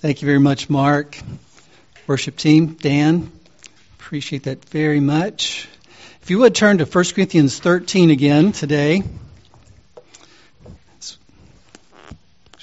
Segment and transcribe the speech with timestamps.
[0.00, 1.18] Thank you very much, Mark.
[2.06, 3.30] Worship team, Dan,
[3.98, 5.68] appreciate that very much.
[6.22, 9.02] If you would turn to 1 Corinthians 13 again today.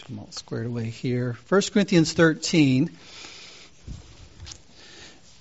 [0.09, 1.37] I'm all squared away here.
[1.47, 2.89] 1 Corinthians 13.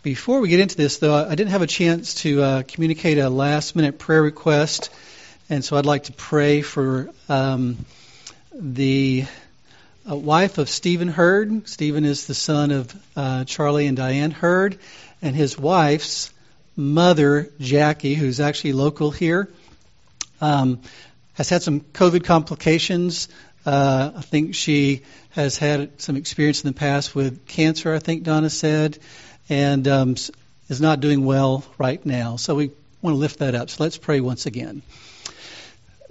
[0.02, 3.30] Before we get into this, though, I didn't have a chance to uh, communicate a
[3.30, 4.90] last minute prayer request,
[5.48, 7.78] and so I'd like to pray for um,
[8.52, 9.24] the
[10.08, 11.68] uh, wife of Stephen Hurd.
[11.68, 14.78] Stephen is the son of uh, Charlie and Diane Hurd,
[15.20, 16.32] and his wife's
[16.76, 19.48] mother, Jackie, who's actually local here,
[20.40, 20.80] um,
[21.34, 23.28] has had some COVID complications.
[23.64, 28.22] Uh, I think she has had some experience in the past with cancer, I think
[28.22, 28.98] Donna said,
[29.48, 30.16] and um,
[30.68, 32.36] is not doing well right now.
[32.36, 32.70] So we
[33.02, 33.70] want to lift that up.
[33.70, 34.82] So let's pray once again.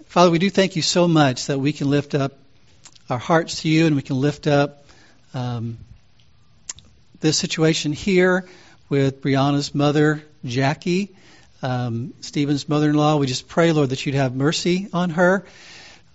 [0.08, 2.34] Father, we do thank you so much that we can lift up
[3.09, 4.86] our hearts to you and we can lift up
[5.34, 5.77] um,
[7.20, 8.48] this situation here
[8.90, 11.15] with Brianna's mother, Jackie,
[11.62, 13.18] um, Stephen's mother in law.
[13.18, 15.46] We just pray, Lord, that you'd have mercy on her.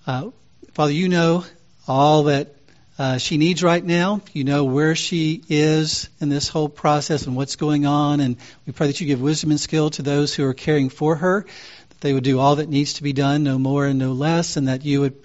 [0.06, 0.30] Uh,
[0.72, 1.44] Father, you know
[1.86, 2.54] all that
[2.98, 4.20] uh, she needs right now.
[4.32, 8.20] You know where she is in this whole process and what's going on.
[8.20, 11.16] And we pray that you give wisdom and skill to those who are caring for
[11.16, 11.46] her,
[11.88, 14.56] that they would do all that needs to be done, no more and no less,
[14.56, 15.22] and that you would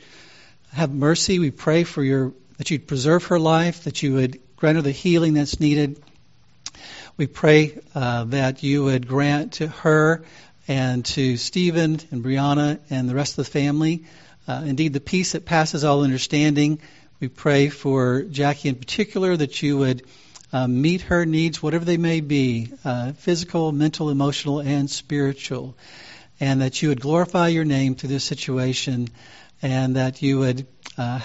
[0.75, 1.39] have mercy.
[1.39, 4.91] We pray for your that you'd preserve her life, that you would grant her the
[4.91, 6.01] healing that's needed.
[7.17, 10.23] We pray uh, that you would grant to her
[10.67, 14.05] and to Stephen and Brianna and the rest of the family
[14.47, 16.79] uh, indeed, the peace that passes all understanding.
[17.19, 20.03] We pray for Jackie in particular that you would
[20.53, 25.75] um, meet her needs, whatever they may be uh, physical, mental, emotional, and spiritual.
[26.39, 29.09] And that you would glorify your name through this situation
[29.61, 30.67] and that you would
[30.97, 31.19] uh,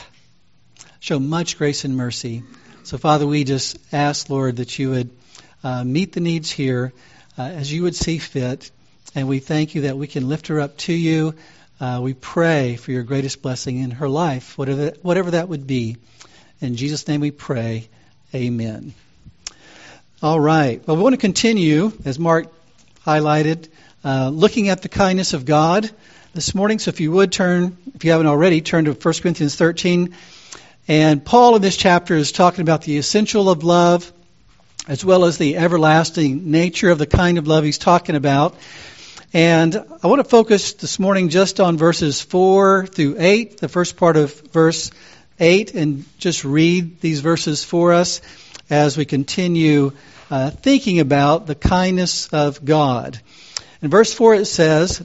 [1.00, 2.42] show much grace and mercy.
[2.84, 5.10] So, Father, we just ask, Lord, that you would
[5.62, 6.92] uh, meet the needs here
[7.38, 8.70] uh, as you would see fit.
[9.14, 11.34] And we thank you that we can lift her up to you.
[11.80, 15.96] Uh, we pray for your greatest blessing in her life, whatever, whatever that would be.
[16.60, 17.88] In Jesus' name we pray.
[18.34, 18.92] Amen.
[20.22, 20.86] All right.
[20.86, 22.52] Well, we want to continue, as Mark
[23.06, 23.68] highlighted,
[24.04, 25.90] uh, looking at the kindness of God
[26.32, 26.78] this morning.
[26.78, 30.14] So if you would turn, if you haven't already, turn to 1 Corinthians 13.
[30.86, 34.12] And Paul in this chapter is talking about the essential of love
[34.86, 38.54] as well as the everlasting nature of the kind of love he's talking about.
[39.32, 43.96] And I want to focus this morning just on verses 4 through 8, the first
[43.96, 44.90] part of verse
[45.38, 48.20] 8, and just read these verses for us
[48.68, 49.92] as we continue
[50.30, 53.20] uh, thinking about the kindness of God.
[53.82, 55.04] In verse 4 it says,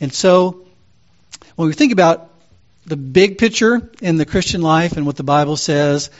[0.00, 0.64] And so,
[1.56, 2.30] when we think about
[2.86, 6.10] the big picture in the Christian life and what the Bible says,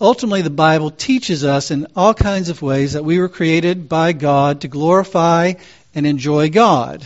[0.00, 4.12] ultimately the Bible teaches us in all kinds of ways that we were created by
[4.12, 5.54] God to glorify
[5.94, 7.04] and enjoy God.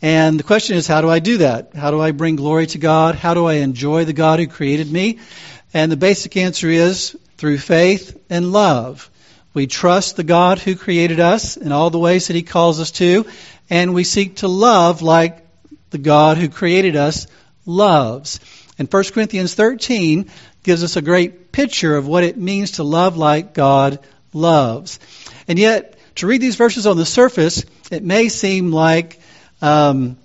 [0.00, 1.74] And the question is, how do I do that?
[1.74, 3.14] How do I bring glory to God?
[3.14, 5.18] How do I enjoy the God who created me?
[5.72, 9.10] And the basic answer is through faith and love.
[9.54, 12.90] We trust the God who created us in all the ways that He calls us
[12.92, 13.24] to,
[13.70, 15.46] and we seek to love like
[15.90, 17.28] the God who created us
[17.64, 18.40] loves.
[18.78, 20.28] And 1 Corinthians 13
[20.64, 24.00] gives us a great picture of what it means to love like God
[24.32, 24.98] loves.
[25.46, 29.20] And yet, to read these verses on the surface, it may seem like
[29.62, 30.16] um,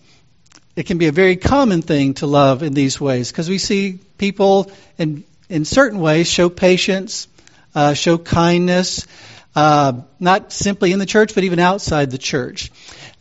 [0.75, 3.99] it can be a very common thing to love in these ways because we see
[4.17, 7.27] people in, in certain ways show patience,
[7.75, 9.07] uh, show kindness,
[9.55, 12.71] uh, not simply in the church, but even outside the church.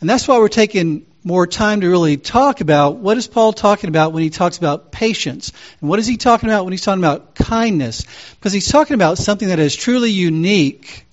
[0.01, 3.89] And that's why we're taking more time to really talk about what is Paul talking
[3.89, 5.53] about when he talks about patience?
[5.81, 8.05] And what is he talking about when he's talking about kindness?
[8.35, 11.07] Because he's talking about something that is truly unique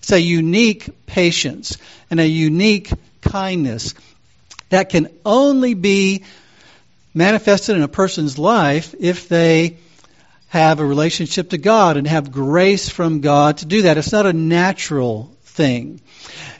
[0.00, 1.76] it's a unique patience
[2.10, 2.90] and a unique
[3.20, 3.94] kindness
[4.70, 6.24] that can only be
[7.12, 9.76] manifested in a person's life if they
[10.50, 13.98] have a relationship to God and have grace from God to do that.
[13.98, 16.00] It's not a natural thing.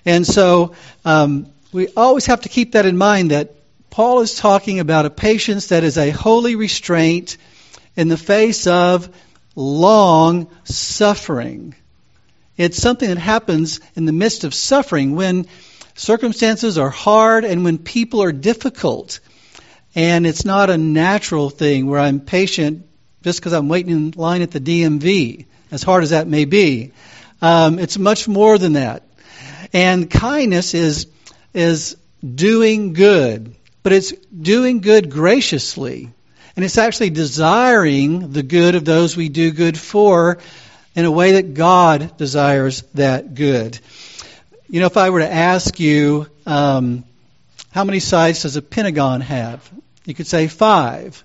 [0.04, 3.56] And so um, we always have to keep that in mind that
[3.90, 7.36] Paul is talking about a patience that is a holy restraint
[7.96, 9.08] in the face of
[9.56, 11.74] long suffering.
[12.56, 15.48] It's something that happens in the midst of suffering when
[15.96, 19.18] circumstances are hard and when people are difficult.
[19.96, 22.86] And it's not a natural thing where I'm patient
[23.22, 26.92] just because I'm waiting in line at the DMV, as hard as that may be.
[27.42, 29.02] Um, it's much more than that.
[29.72, 31.06] And kindness is
[31.54, 36.10] is doing good, but it's doing good graciously.
[36.56, 40.38] And it's actually desiring the good of those we do good for
[40.94, 43.78] in a way that God desires that good.
[44.68, 47.04] You know, if I were to ask you, um,
[47.70, 49.68] how many sides does a pentagon have?
[50.04, 51.24] You could say five.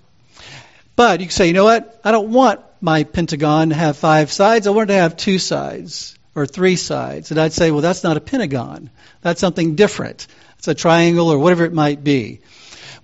[0.96, 2.00] But you can say, you know what?
[2.02, 4.66] I don't want my pentagon to have five sides.
[4.66, 7.30] I want it to have two sides or three sides.
[7.30, 8.90] And I'd say, well, that's not a pentagon.
[9.20, 10.26] That's something different.
[10.58, 12.40] It's a triangle or whatever it might be.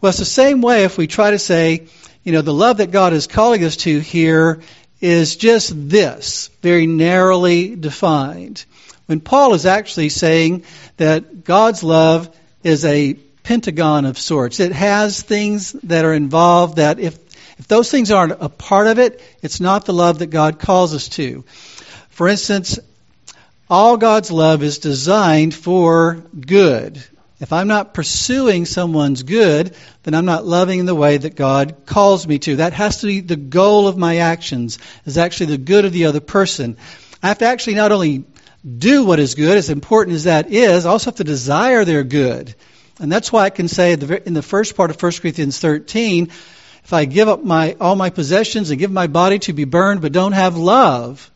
[0.01, 1.87] Well, it's the same way if we try to say,
[2.25, 4.63] you know, the love that God is calling us to here
[5.01, 8.65] is just this, very narrowly defined.
[9.07, 10.65] When Paul is actually saying
[10.97, 17.01] that God's love is a pentagon of sorts, it has things that are involved that
[17.01, 17.22] if
[17.63, 20.97] if those things aren't a part of it, it's not the love that God calls
[20.97, 21.45] us to.
[22.09, 22.81] For instance,
[23.71, 27.01] all God's love is designed for good.
[27.39, 31.87] If I'm not pursuing someone's good, then I'm not loving in the way that God
[31.87, 32.57] calls me to.
[32.57, 36.07] That has to be the goal of my actions, is actually the good of the
[36.07, 36.77] other person.
[37.23, 38.25] I have to actually not only
[38.77, 42.03] do what is good, as important as that is, I also have to desire their
[42.03, 42.57] good.
[42.99, 46.33] And that's why I can say in the first part of 1 Corinthians 13,
[46.85, 50.03] if I give up my, all my possessions and give my body to be burned
[50.03, 51.31] but don't have love,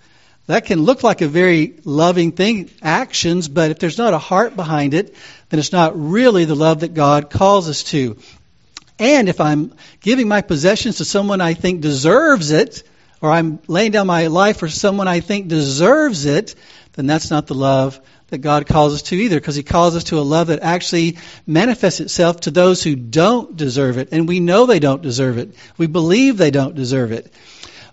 [0.47, 4.55] that can look like a very loving thing, actions, but if there's not a heart
[4.55, 5.15] behind it,
[5.49, 8.17] then it's not really the love that God calls us to.
[8.99, 12.83] And if I'm giving my possessions to someone I think deserves it,
[13.21, 16.55] or I'm laying down my life for someone I think deserves it,
[16.93, 20.05] then that's not the love that God calls us to either, because He calls us
[20.05, 24.09] to a love that actually manifests itself to those who don't deserve it.
[24.13, 25.55] And we know they don't deserve it.
[25.79, 27.33] We believe they don't deserve it.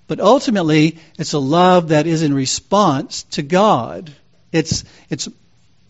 [0.07, 4.11] But ultimately, it's a love that is in response to God.
[4.51, 5.29] It's, it's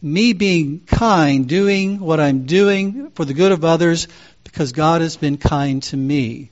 [0.01, 4.07] me being kind, doing what I'm doing for the good of others
[4.43, 6.49] because God has been kind to me.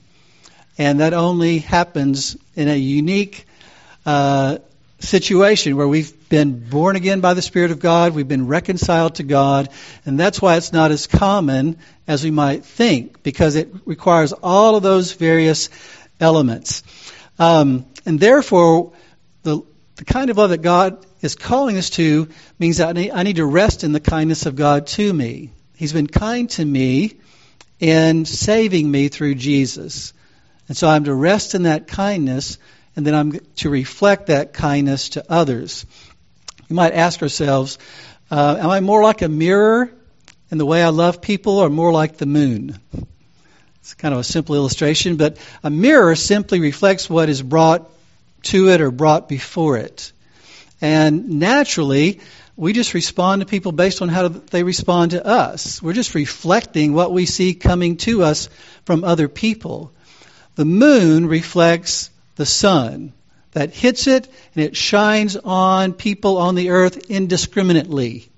[0.78, 3.46] And that only happens in a unique
[4.06, 4.58] uh,
[4.98, 9.22] situation where we've been born again by the Spirit of God, we've been reconciled to
[9.22, 9.68] God,
[10.06, 11.76] and that's why it's not as common
[12.08, 15.68] as we might think, because it requires all of those various
[16.20, 16.84] elements.
[17.38, 18.94] Um, and therefore,
[19.42, 19.60] the,
[19.96, 23.24] the kind of love that God is calling us to means that I need, I
[23.24, 25.50] need to rest in the kindness of God to me.
[25.76, 27.12] He's been kind to me
[27.78, 30.14] in saving me through Jesus.
[30.66, 32.56] And so I'm to rest in that kindness,
[32.96, 35.84] and then I'm to reflect that kindness to others.
[36.72, 37.78] We might ask ourselves,
[38.30, 39.92] uh, am I more like a mirror
[40.50, 42.78] in the way I love people, or more like the moon?
[43.80, 47.90] It's kind of a simple illustration, but a mirror simply reflects what is brought
[48.44, 50.12] to it or brought before it.
[50.80, 52.20] And naturally,
[52.56, 55.82] we just respond to people based on how they respond to us.
[55.82, 58.48] We're just reflecting what we see coming to us
[58.86, 59.92] from other people.
[60.54, 63.12] The moon reflects the sun
[63.52, 68.28] that hits it and it shines on people on the earth indiscriminately.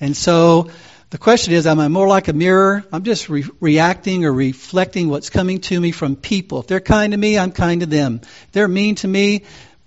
[0.00, 0.70] And so
[1.10, 2.84] the question is, am I more like a mirror?
[2.92, 6.60] I'm just re- reacting or reflecting what's coming to me from people.
[6.60, 8.20] If they're kind to me, I'm kind to them.
[8.22, 9.44] If they're mean to me,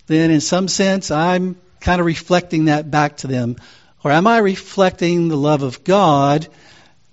[0.08, 3.56] then in some sense, I'm kind of reflecting that back to them.
[4.04, 6.48] Or am I reflecting the love of God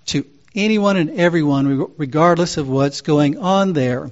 [0.07, 4.11] to anyone and everyone, regardless of what's going on there?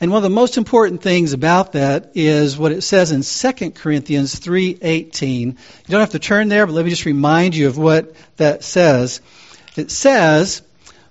[0.00, 3.74] And one of the most important things about that is what it says in 2
[3.74, 5.48] Corinthians 3:18.
[5.48, 5.54] You
[5.88, 9.20] don't have to turn there, but let me just remind you of what that says.
[9.76, 10.62] It says,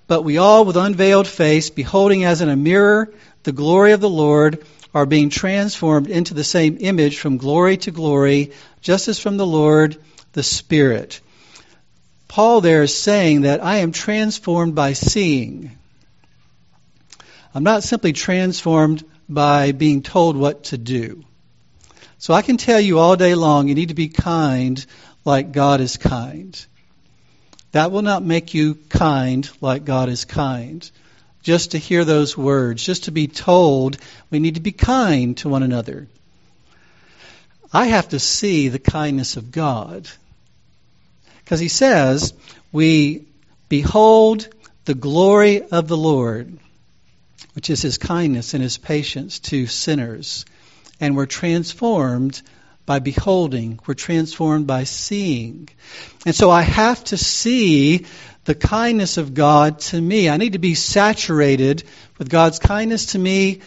[0.08, 3.12] "But we all with unveiled face, beholding as in a mirror
[3.44, 7.92] the glory of the Lord, are being transformed into the same image from glory to
[7.92, 9.98] glory, just as from the Lord
[10.34, 11.20] the Spirit."
[12.28, 15.72] Paul there is saying that I am transformed by seeing.
[17.56, 21.24] I'm not simply transformed by being told what to do.
[22.18, 24.84] So I can tell you all day long, you need to be kind
[25.24, 26.66] like God is kind.
[27.74, 30.90] That will not make you kind like God is kind.
[31.44, 33.98] Just to hear those words, just to be told
[34.32, 36.08] we need to be kind to one another.
[37.72, 40.08] I have to see the kindness of God.
[41.44, 42.34] Because he says,
[42.72, 43.26] we
[43.70, 44.48] behold
[44.86, 46.58] the glory of the Lord
[47.54, 50.46] which is his kindness and his patience to sinners.
[51.00, 52.42] and we're transformed
[52.86, 53.80] by beholding.
[53.86, 55.70] We're transformed by seeing.
[56.26, 58.06] And so I have to see
[58.46, 60.30] the kindness of God to me.
[60.30, 61.84] I need to be saturated
[62.18, 63.62] with God's kindness to me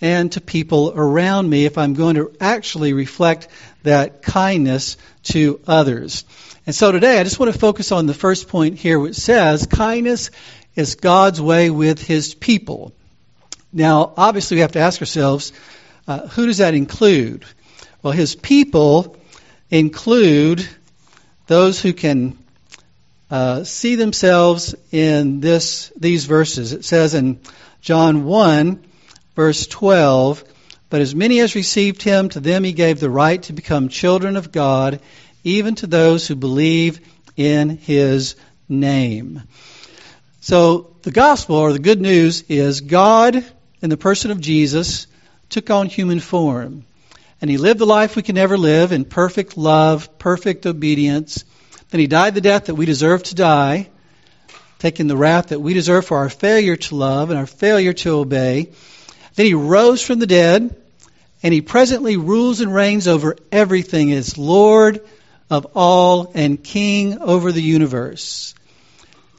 [0.00, 3.48] and to people around me if I'm going to actually reflect
[3.82, 6.24] that kindness to others.
[6.66, 9.66] And so today I just want to focus on the first point here, which says
[9.66, 10.30] kindness
[10.74, 12.92] is God's way with his people.
[13.72, 15.52] Now, obviously, we have to ask ourselves,
[16.06, 17.44] uh, who does that include?
[18.02, 19.16] Well, his people
[19.70, 20.68] include
[21.46, 22.36] those who can
[23.30, 26.74] uh, see themselves in this these verses.
[26.74, 27.40] It says in
[27.80, 28.84] John 1,
[29.34, 30.44] verse 12,
[30.90, 34.36] But as many as received him, to them he gave the right to become children
[34.36, 35.00] of God,
[35.44, 37.00] even to those who believe
[37.36, 38.36] in his
[38.68, 39.42] name.
[40.42, 43.44] So the gospel, or the good news, is God,
[43.82, 45.06] in the person of Jesus,
[45.50, 46.84] took on human form.
[47.40, 51.44] And he lived the life we can never live in perfect love, perfect obedience
[51.92, 53.90] then he died the death that we deserve to die,
[54.78, 58.18] taking the wrath that we deserve for our failure to love and our failure to
[58.18, 58.70] obey.
[59.34, 60.74] Then he rose from the dead,
[61.42, 65.06] and he presently rules and reigns over everything as Lord
[65.50, 68.54] of all and King over the universe.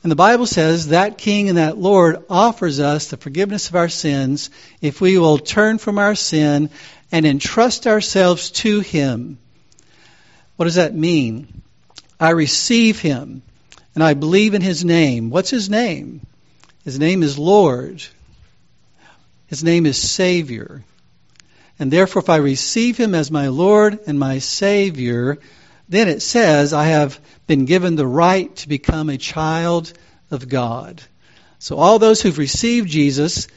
[0.04, 3.90] And the Bible says that King and that Lord offers us the forgiveness of our
[3.90, 4.50] sins
[4.82, 6.70] if we will turn from our sin
[7.12, 9.40] and entrust ourselves to Him.
[10.56, 11.62] What does that mean?
[12.20, 13.42] I receive him
[13.96, 15.30] and I believe in his name.
[15.30, 16.26] What's his name?
[16.84, 18.04] His name is Lord.
[19.48, 20.84] His name is Savior.
[21.80, 25.40] And therefore, if I receive him as my Lord and my Savior,
[25.90, 29.94] then it says I have been given the right to become a child
[30.32, 31.02] of God.
[31.60, 33.48] So all those who've received Jesus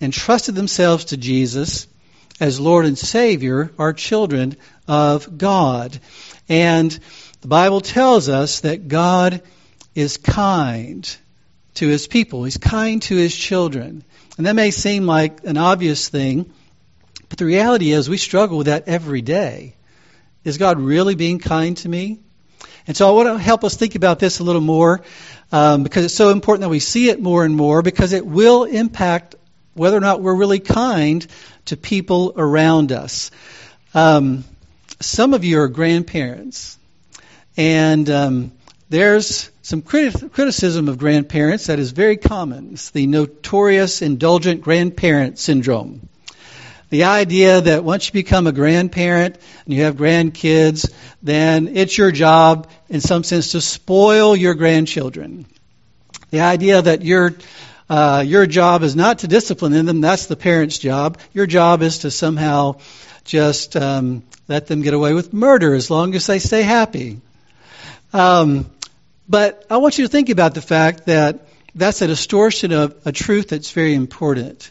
[0.00, 1.86] and trusted themselves to Jesus
[2.40, 5.98] as Lord and Savior are children of God.
[6.48, 6.96] And
[7.40, 9.42] the Bible tells us that God
[9.94, 11.16] is kind
[11.74, 12.44] to his people.
[12.44, 14.04] He's kind to his children.
[14.36, 16.52] And that may seem like an obvious thing,
[17.28, 19.74] but the reality is we struggle with that every day.
[20.44, 22.20] Is God really being kind to me?
[22.88, 25.02] And so I want to help us think about this a little more
[25.52, 28.64] um, because it's so important that we see it more and more because it will
[28.64, 29.34] impact
[29.74, 31.24] whether or not we're really kind
[31.66, 33.30] to people around us.
[33.92, 34.44] Um,
[35.00, 36.78] some of you are grandparents.
[37.58, 38.52] And um,
[38.88, 42.70] there's some criti- criticism of grandparents that is very common.
[42.72, 46.08] It's the notorious indulgent grandparent syndrome.
[46.90, 50.90] The idea that once you become a grandparent and you have grandkids,
[51.22, 55.44] then it's your job, in some sense, to spoil your grandchildren.
[56.30, 57.34] The idea that your
[57.90, 61.18] uh, your job is not to discipline them; that's the parent's job.
[61.32, 62.80] Your job is to somehow
[63.24, 67.20] just um, let them get away with murder as long as they stay happy.
[68.14, 68.70] Um,
[69.28, 73.12] but I want you to think about the fact that that's a distortion of a
[73.12, 74.70] truth that's very important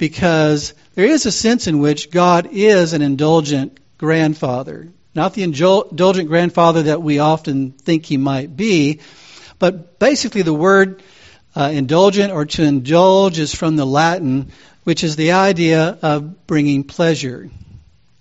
[0.00, 4.88] because there is a sense in which God is an indulgent grandfather.
[5.14, 9.00] Not the indulgent grandfather that we often think he might be,
[9.58, 11.02] but basically the word
[11.54, 14.50] uh, indulgent or to indulge is from the Latin,
[14.84, 17.50] which is the idea of bringing pleasure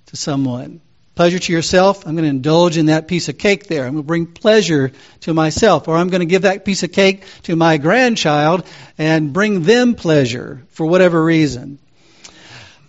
[0.07, 0.81] to someone
[1.19, 3.83] pleasure to yourself, I'm going to indulge in that piece of cake there.
[3.83, 5.89] I'm going to bring pleasure to myself.
[5.89, 8.65] Or I'm going to give that piece of cake to my grandchild
[8.97, 11.77] and bring them pleasure for whatever reason.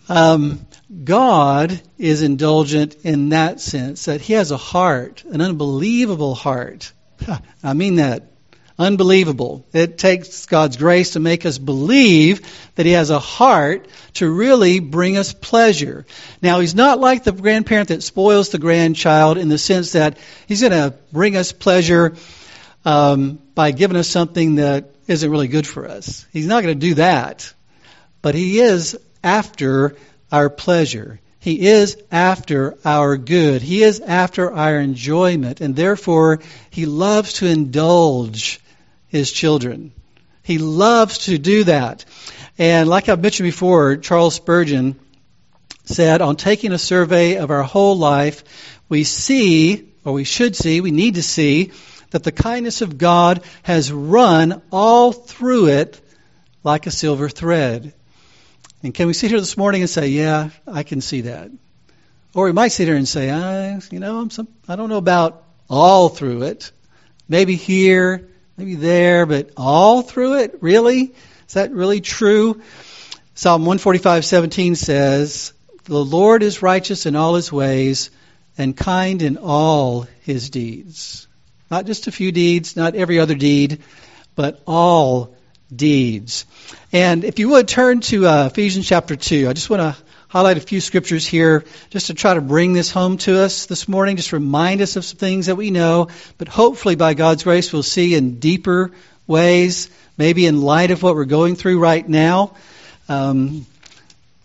[0.08, 0.64] Um,
[1.02, 6.92] God is indulgent in that sense, that He has a heart, an unbelievable heart.
[7.64, 8.30] I mean that
[8.80, 9.66] unbelievable.
[9.74, 12.40] It takes God's grace to make us believe
[12.76, 16.06] that He has a heart to really bring us pleasure.
[16.40, 20.16] Now, He's not like the grandparent that spoils the grandchild in the sense that
[20.48, 22.16] He's going to bring us pleasure
[22.86, 26.26] um, by giving us something that isn't really good for us.
[26.32, 27.52] He's not going to do that.
[28.22, 29.96] But He is after
[30.32, 31.20] our pleasure.
[31.38, 33.60] He is after our good.
[33.60, 35.60] He is after our enjoyment.
[35.60, 38.58] And therefore, He loves to indulge
[39.10, 39.92] his children.
[40.42, 42.04] He loves to do that.
[42.58, 44.98] And like I've mentioned before, Charles Spurgeon
[45.84, 48.44] said, on taking a survey of our whole life,
[48.88, 51.72] we see, or we should see, we need to see,
[52.10, 56.00] that the kindness of God has run all through it
[56.64, 57.92] like a silver thread.
[58.82, 61.50] And can we sit here this morning and say, yeah, I can see that?
[62.34, 64.96] Or we might sit here and say, I, you know, I'm some, I don't know
[64.96, 66.72] about all through it.
[67.28, 68.28] Maybe here,
[68.60, 70.58] maybe there, but all through it?
[70.60, 71.14] Really?
[71.48, 72.60] Is that really true?
[73.34, 78.10] Psalm 145:17 says, the Lord is righteous in all his ways
[78.58, 81.26] and kind in all his deeds.
[81.70, 83.80] Not just a few deeds, not every other deed,
[84.34, 85.34] but all
[85.74, 86.44] deeds.
[86.92, 90.56] And if you would turn to uh, Ephesians chapter 2, I just want to highlight
[90.56, 94.14] a few scriptures here just to try to bring this home to us this morning,
[94.14, 96.06] just remind us of some things that we know,
[96.38, 98.92] but hopefully by God's grace we'll see in deeper
[99.26, 102.54] ways, maybe in light of what we're going through right now.
[103.08, 103.66] Um,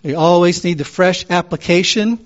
[0.02, 2.26] we always need the fresh application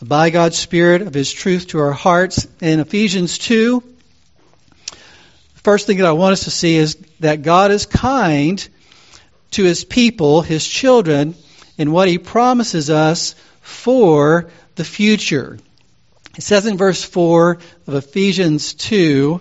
[0.00, 2.48] by God's Spirit of His truth to our hearts.
[2.62, 3.82] In Ephesians 2,
[4.88, 4.96] the
[5.62, 8.66] first thing that I want us to see is that God is kind
[9.50, 11.34] to His people, His children,
[11.78, 15.58] in what He promises us for the future.
[16.36, 19.40] It says in verse 4 of Ephesians 2,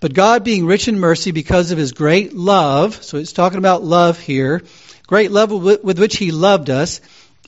[0.00, 3.82] but God being rich in mercy because of his great love, so it's talking about
[3.82, 4.62] love here,
[5.06, 7.00] great love with which he loved us,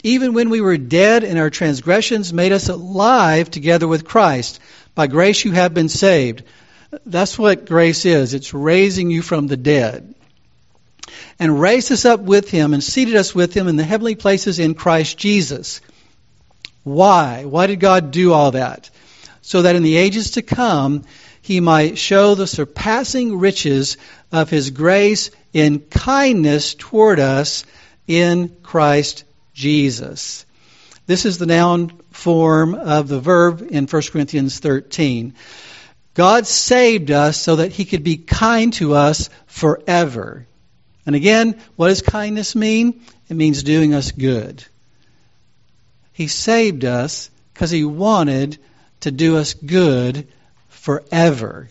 [0.02, 4.61] even when we were dead in our transgressions, made us alive together with Christ.
[4.95, 6.42] By grace you have been saved.
[7.07, 8.35] That's what grace is.
[8.35, 10.14] It's raising you from the dead
[11.38, 14.58] and raised us up with him and seated us with him in the heavenly places
[14.58, 15.80] in Christ Jesus.
[16.82, 17.44] Why?
[17.44, 18.90] Why did God do all that?
[19.42, 21.04] So that in the ages to come,
[21.42, 23.96] he might show the surpassing riches
[24.30, 27.64] of his grace in kindness toward us
[28.06, 29.24] in Christ
[29.54, 30.46] Jesus.
[31.06, 35.34] This is the noun form of the verb in 1 Corinthians 13.
[36.14, 40.46] God saved us so that he could be kind to us forever.
[41.10, 43.00] And again, what does kindness mean?
[43.28, 44.64] It means doing us good.
[46.12, 48.58] He saved us because he wanted
[49.00, 50.28] to do us good
[50.68, 51.68] forever.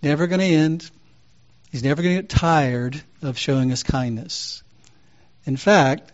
[0.00, 0.88] Never going to end.
[1.72, 4.62] He's never going to get tired of showing us kindness.
[5.44, 6.12] In fact,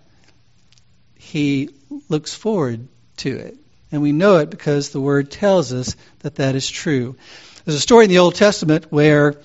[1.18, 1.68] he
[2.08, 3.58] looks forward to it.
[3.92, 7.16] And we know it because the word tells us that that is true.
[7.68, 9.42] There's a story in the Old Testament where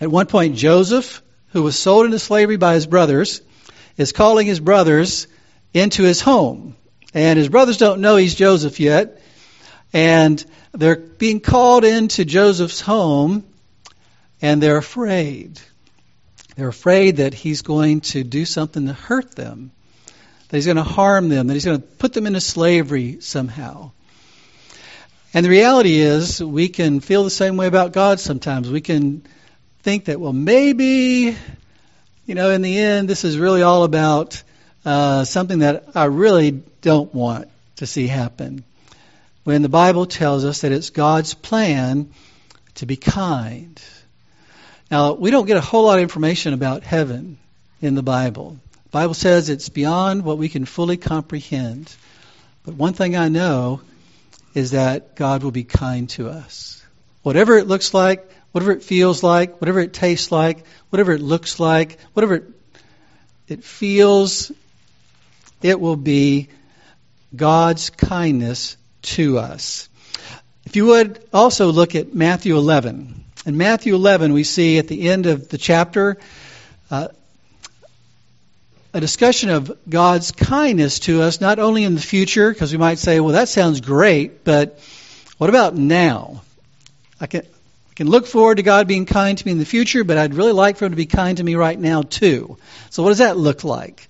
[0.00, 3.42] at one point Joseph, who was sold into slavery by his brothers,
[3.96, 5.26] is calling his brothers
[5.74, 6.76] into his home.
[7.14, 9.20] And his brothers don't know he's Joseph yet.
[9.92, 13.44] And they're being called into Joseph's home,
[14.40, 15.60] and they're afraid.
[16.54, 19.72] They're afraid that he's going to do something to hurt them,
[20.48, 23.90] that he's going to harm them, that he's going to put them into slavery somehow.
[25.38, 28.68] And the reality is, we can feel the same way about God sometimes.
[28.68, 29.22] We can
[29.84, 31.36] think that, well, maybe,
[32.26, 34.42] you know, in the end, this is really all about
[34.84, 38.64] uh, something that I really don't want to see happen.
[39.44, 42.10] When the Bible tells us that it's God's plan
[42.74, 43.80] to be kind.
[44.90, 47.38] Now, we don't get a whole lot of information about heaven
[47.80, 48.58] in the Bible.
[48.72, 51.94] The Bible says it's beyond what we can fully comprehend.
[52.64, 53.82] But one thing I know
[54.54, 56.82] is that God will be kind to us.
[57.22, 61.60] Whatever it looks like, whatever it feels like, whatever it tastes like, whatever it looks
[61.60, 62.44] like, whatever it,
[63.48, 64.52] it feels,
[65.62, 66.48] it will be
[67.34, 69.88] God's kindness to us.
[70.64, 73.24] If you would also look at Matthew 11.
[73.46, 76.18] In Matthew 11, we see at the end of the chapter
[76.90, 77.08] uh,
[78.98, 82.98] a discussion of God's kindness to us, not only in the future, because we might
[82.98, 84.80] say, well, that sounds great, but
[85.38, 86.42] what about now?
[87.20, 90.02] I can, I can look forward to God being kind to me in the future,
[90.02, 92.58] but I'd really like for Him to be kind to me right now, too.
[92.90, 94.08] So, what does that look like?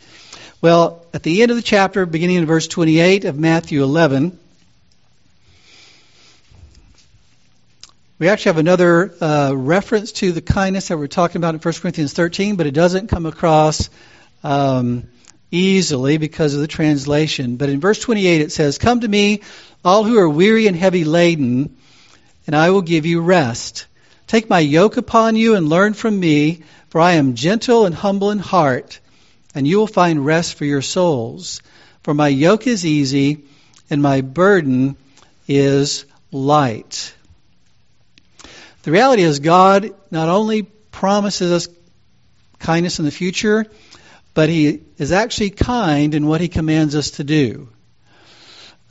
[0.63, 4.39] Well, at the end of the chapter, beginning in verse 28 of Matthew 11,
[8.19, 11.75] we actually have another uh, reference to the kindness that we're talking about in 1
[11.75, 13.91] Corinthians 13, but it doesn't come across
[14.43, 15.09] um,
[15.51, 17.57] easily because of the translation.
[17.57, 19.43] But in verse 28 it says, Come to me,
[19.85, 21.77] all who are weary and heavy laden,
[22.47, 23.87] and I will give you rest.
[24.27, 28.31] Take my yoke upon you and learn from me, for I am gentle and humble
[28.31, 29.01] in heart,
[29.55, 31.63] and you will find rest for your souls.
[32.03, 33.45] For my yoke is easy,
[33.91, 34.97] and my burden
[35.47, 37.15] is light.
[38.83, 41.75] The reality is, God not only promises us
[42.59, 43.67] kindness in the future,
[44.39, 47.69] but he is actually kind in what he commands us to do.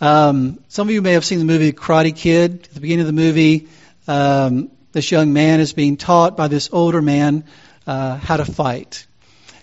[0.02, 2.66] Um, some of you may have seen the movie Karate Kid.
[2.66, 3.70] At the beginning of the movie,
[4.10, 7.46] um, this young man is being taught by this older man
[7.88, 9.08] uh, how to fight.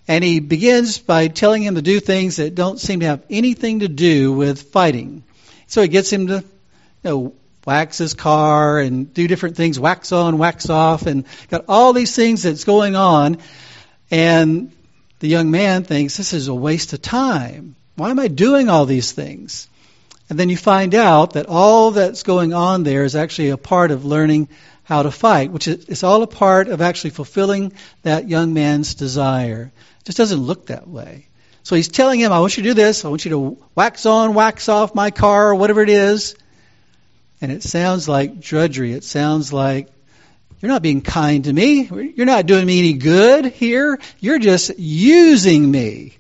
[0.08, 3.80] And he begins by telling him to do things that don't seem to have anything
[3.80, 5.22] to do with fighting.
[5.66, 6.44] So he gets him to, you
[7.02, 7.34] know,
[7.66, 12.16] wax his car and do different things, wax on, wax off, and got all these
[12.16, 13.36] things that's going on.
[14.10, 14.72] And
[15.24, 17.76] the young man thinks this is a waste of time.
[17.96, 19.70] Why am I doing all these things?
[20.28, 23.90] And then you find out that all that's going on there is actually a part
[23.90, 24.50] of learning
[24.82, 28.96] how to fight, which is it's all a part of actually fulfilling that young man's
[28.96, 29.72] desire.
[30.00, 31.26] It just doesn't look that way.
[31.62, 33.06] So he's telling him, I want you to do this.
[33.06, 36.36] I want you to wax on, wax off my car, or whatever it is.
[37.40, 38.92] And it sounds like drudgery.
[38.92, 39.88] It sounds like
[40.64, 41.90] you're not being kind to me.
[42.16, 43.98] You're not doing me any good here.
[44.18, 46.16] You're just using me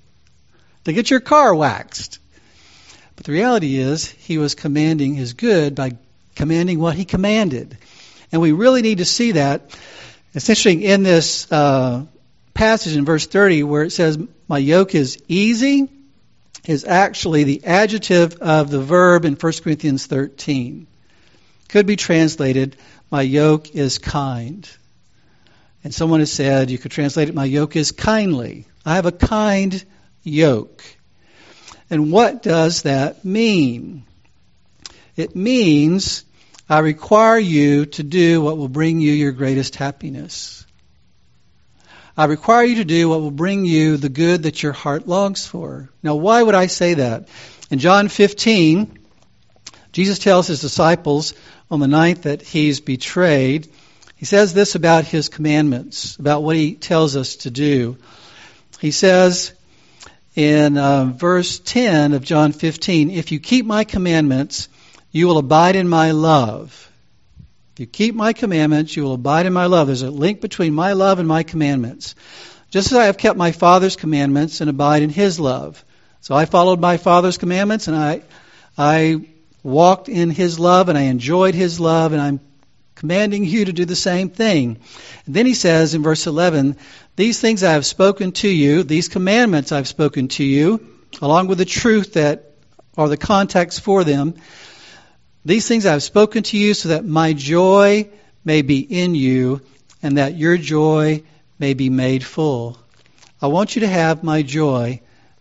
[0.84, 2.18] to get your car waxed.
[3.16, 5.92] But the reality is, he was commanding his good by
[6.34, 7.78] commanding what he commanded.
[8.32, 9.62] And we really need to see that.
[10.34, 12.04] It's interesting in this uh,
[12.52, 15.88] passage in verse 30 where it says, My yoke is easy,
[16.66, 20.86] is actually the adjective of the verb in 1 Corinthians 13.
[21.70, 22.76] Could be translated,
[23.14, 24.68] My yoke is kind.
[25.84, 28.66] And someone has said, you could translate it, My yoke is kindly.
[28.84, 29.84] I have a kind
[30.24, 30.82] yoke.
[31.88, 34.02] And what does that mean?
[35.14, 36.24] It means
[36.68, 40.66] I require you to do what will bring you your greatest happiness.
[42.16, 45.46] I require you to do what will bring you the good that your heart longs
[45.46, 45.88] for.
[46.02, 47.28] Now, why would I say that?
[47.70, 49.03] In John 15,
[49.94, 51.34] Jesus tells his disciples
[51.70, 53.68] on the night that he's betrayed,
[54.16, 57.96] he says this about his commandments, about what he tells us to do.
[58.80, 59.52] He says
[60.34, 64.68] in uh, verse 10 of John 15, If you keep my commandments,
[65.12, 66.90] you will abide in my love.
[67.74, 69.86] If you keep my commandments, you will abide in my love.
[69.86, 72.16] There's a link between my love and my commandments.
[72.70, 75.84] Just as I have kept my Father's commandments and abide in his love.
[76.20, 78.22] So I followed my Father's commandments and I,
[78.76, 79.28] I
[79.64, 82.40] walked in his love and I enjoyed his love and I'm
[82.94, 84.78] commanding you to do the same thing.
[85.26, 86.76] And then he says in verse 11,
[87.16, 90.86] These things I have spoken to you, these commandments I've spoken to you,
[91.20, 92.52] along with the truth that
[92.96, 94.34] are the context for them,
[95.44, 98.08] these things I have spoken to you so that my joy
[98.44, 99.62] may be in you
[100.02, 101.22] and that your joy
[101.58, 102.78] may be made full.
[103.40, 105.00] I want you to have my joy.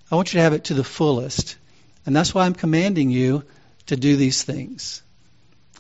[0.10, 1.58] I want you to have it to the fullest.
[2.06, 3.44] And that's why I'm commanding you
[3.88, 5.02] to do these things.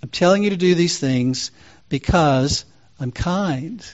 [0.01, 1.51] I'm telling you to do these things
[1.89, 2.65] because
[2.99, 3.85] I'm kind.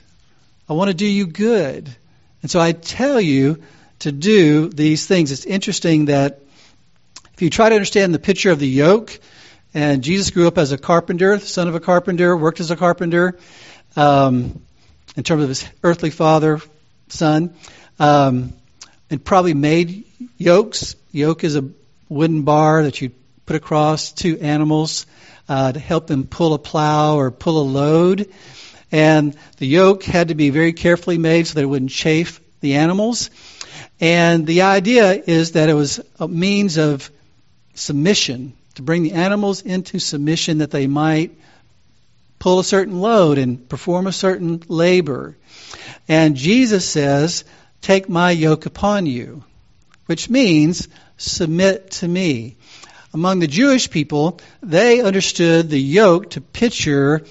[0.68, 1.96] I want to do you good.
[2.42, 3.62] And so I tell you
[4.00, 5.32] to do these things.
[5.32, 6.42] It's interesting that
[7.34, 9.20] if you try to understand the picture of the yoke,
[9.74, 13.38] and Jesus grew up as a carpenter, son of a carpenter, worked as a carpenter,
[13.96, 14.62] um,
[15.16, 16.60] in terms of his earthly father,
[17.10, 17.54] son,
[18.00, 18.54] um,
[19.10, 20.06] and probably made
[20.38, 20.96] yokes.
[21.12, 21.70] Yoke is a
[22.08, 23.12] wooden bar that you
[23.50, 25.08] put across two animals
[25.48, 28.30] uh, to help them pull a plow or pull a load.
[28.92, 32.76] And the yoke had to be very carefully made so that it wouldn't chafe the
[32.76, 33.32] animals.
[34.00, 37.10] And the idea is that it was a means of
[37.74, 41.32] submission to bring the animals into submission that they might
[42.38, 45.36] pull a certain load and perform a certain labor.
[46.08, 47.46] And Jesus says,
[47.82, 49.44] Take my yoke upon you,
[50.06, 52.58] which means submit to me.
[53.14, 57.26] Among the Jewish people, they understood the yoke to picture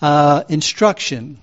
[0.00, 1.38] uh, instruction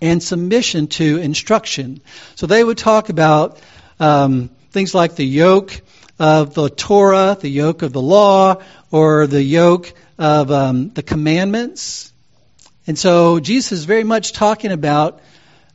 [0.00, 2.00] and submission to instruction.
[2.36, 3.60] So they would talk about
[3.98, 5.80] um, things like the yoke
[6.18, 12.12] of the Torah, the yoke of the law, or the yoke of um, the commandments.
[12.86, 15.20] And so Jesus is very much talking about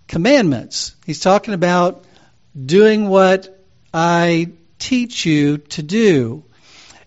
[0.07, 0.95] commandments.
[1.05, 2.05] He's talking about
[2.55, 3.59] doing what
[3.93, 6.43] I teach you to do.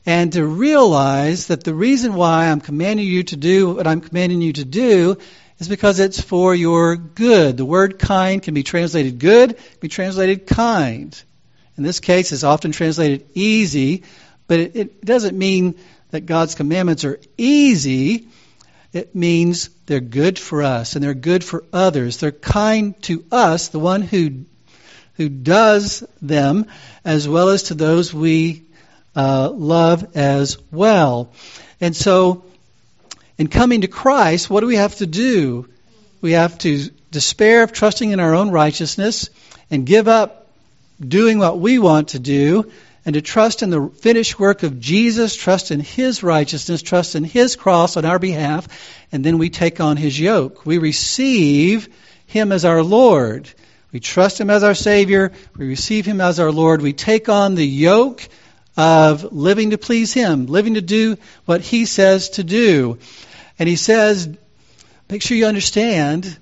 [0.05, 4.41] And to realize that the reason why I'm commanding you to do what I'm commanding
[4.41, 5.17] you to do
[5.59, 7.57] is because it's for your good.
[7.57, 11.23] The word kind can be translated good, can be translated kind.
[11.77, 14.03] In this case, it's often translated easy,
[14.49, 15.77] but it, it doesn't mean
[16.11, 18.27] that God's commandments are easy.
[18.93, 22.17] It means they're good for us and they're good for others.
[22.17, 24.45] They're kind to us, the one who
[25.15, 26.67] who does them,
[27.05, 28.65] as well as to those we
[29.15, 31.33] uh, love as well.
[31.81, 32.45] And so,
[33.39, 35.69] in coming to Christ, what do we have to do?
[36.21, 39.31] We have to despair of trusting in our own righteousness
[39.71, 40.47] and give up
[41.01, 42.71] doing what we want to do
[43.05, 47.25] and to trust in the finished work of Jesus, trust in His righteousness, trust in
[47.25, 48.69] His cross on our behalf,
[49.11, 50.65] and then we take on His yoke.
[50.65, 51.89] We receive
[52.27, 53.51] Him as our Lord.
[53.93, 55.33] We trust Him as our Savior.
[55.57, 56.81] We receive Him as our Lord.
[56.81, 58.29] We take on the yoke
[58.77, 62.99] of living to please Him, living to do what He says to do.
[63.59, 64.29] And He says,
[65.09, 66.37] make sure you understand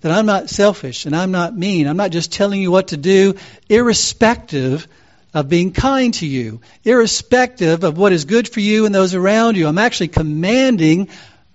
[0.00, 1.86] that I'm not selfish and I'm not mean.
[1.86, 3.34] I'm not just telling you what to do,
[3.68, 4.86] irrespective
[5.32, 9.56] of being kind to you, irrespective of what is good for you and those around
[9.56, 9.66] you.
[9.66, 11.08] I'm actually commanding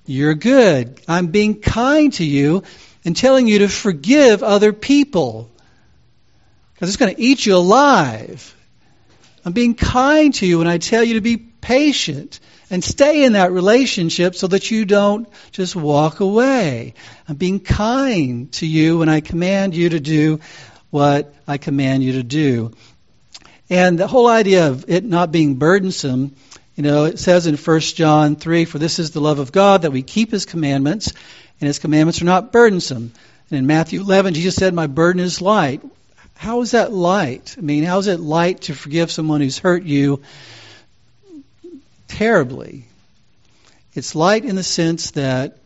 [0.06, 1.00] your good.
[1.08, 2.64] I'm being kind to you
[3.04, 5.50] and telling you to forgive other people
[6.74, 8.56] because it's going to eat you alive.
[9.44, 13.34] I'm being kind to you when I tell you to be patient and stay in
[13.34, 16.94] that relationship so that you don't just walk away.
[17.28, 20.40] I'm being kind to you when I command you to do
[20.90, 22.72] what I command you to do.
[23.70, 26.36] And the whole idea of it not being burdensome,
[26.76, 29.84] you know, it says in 1 John 3, For this is the love of God,
[29.84, 31.14] that we keep his commandments,
[31.60, 33.14] and his commandments are not burdensome.
[33.50, 35.82] And in Matthew 11, Jesus said, My burden is light.
[36.42, 37.54] How is that light?
[37.56, 40.24] I mean, how is it light to forgive someone who's hurt you
[42.08, 42.86] terribly?
[43.94, 45.60] It's light in the sense that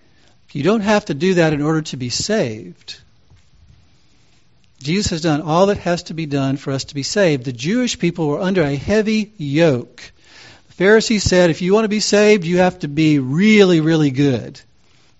[0.51, 2.99] you don't have to do that in order to be saved.
[4.79, 7.45] Jesus has done all that has to be done for us to be saved.
[7.45, 10.11] The Jewish people were under a heavy yoke.
[10.67, 14.11] The Pharisees said, if you want to be saved, you have to be really, really
[14.11, 14.59] good.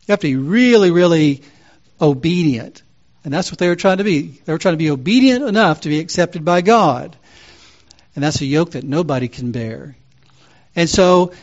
[0.06, 1.44] You have to be really, really
[2.02, 2.82] obedient.
[3.26, 4.22] And that's what they were trying to be.
[4.22, 7.18] They were trying to be obedient enough to be accepted by God.
[8.16, 9.98] And that's a yoke that nobody can bear.
[10.76, 11.34] And so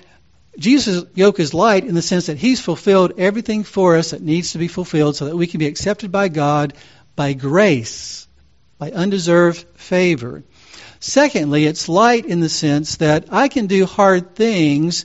[0.57, 4.53] Jesus' yoke is light in the sense that he's fulfilled everything for us that needs
[4.53, 6.75] to be fulfilled so that we can be accepted by God
[7.17, 8.29] by grace,
[8.79, 10.45] by undeserved favor.
[11.01, 15.05] Secondly, it's light in the sense that I can do hard things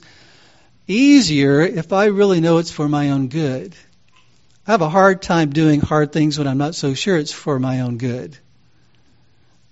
[0.86, 3.74] easier if I really know it's for my own good.
[4.68, 7.58] I have a hard time doing hard things when I'm not so sure it's for
[7.58, 8.36] my own good.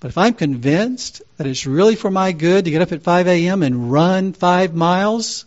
[0.00, 3.28] But if I'm convinced that it's really for my good to get up at 5
[3.28, 3.62] a.m.
[3.62, 5.44] and run five miles,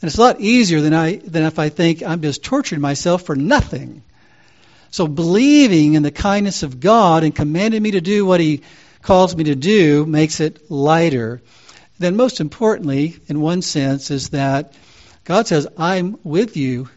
[0.00, 3.24] then it's a lot easier than, I, than if I think I'm just torturing myself
[3.24, 4.02] for nothing.
[4.90, 8.62] So believing in the kindness of God and commanding me to do what He
[9.02, 11.42] calls me to do makes it lighter.
[11.98, 14.72] Then, most importantly, in one sense, is that
[15.24, 16.88] God says, I'm with you.